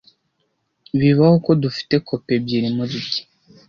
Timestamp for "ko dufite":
1.45-1.95